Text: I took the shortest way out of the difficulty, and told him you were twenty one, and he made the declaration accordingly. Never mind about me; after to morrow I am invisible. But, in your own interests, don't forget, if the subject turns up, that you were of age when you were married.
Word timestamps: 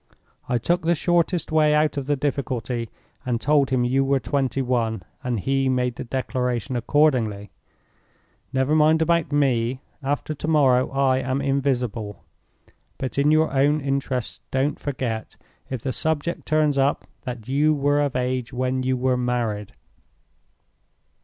I 0.49 0.57
took 0.57 0.81
the 0.81 0.95
shortest 0.95 1.51
way 1.51 1.75
out 1.75 1.95
of 1.95 2.07
the 2.07 2.15
difficulty, 2.15 2.89
and 3.23 3.39
told 3.39 3.69
him 3.69 3.83
you 3.85 4.03
were 4.03 4.19
twenty 4.19 4.59
one, 4.63 5.03
and 5.23 5.39
he 5.39 5.69
made 5.69 5.95
the 5.97 6.03
declaration 6.03 6.75
accordingly. 6.75 7.51
Never 8.51 8.73
mind 8.73 9.03
about 9.03 9.31
me; 9.31 9.81
after 10.01 10.33
to 10.33 10.47
morrow 10.47 10.89
I 10.89 11.19
am 11.19 11.39
invisible. 11.39 12.23
But, 12.97 13.19
in 13.19 13.29
your 13.29 13.53
own 13.53 13.79
interests, 13.79 14.39
don't 14.49 14.79
forget, 14.79 15.35
if 15.69 15.83
the 15.83 15.93
subject 15.93 16.47
turns 16.47 16.79
up, 16.79 17.05
that 17.25 17.47
you 17.47 17.75
were 17.75 18.01
of 18.01 18.15
age 18.15 18.51
when 18.51 18.81
you 18.81 18.97
were 18.97 19.17
married. 19.17 19.73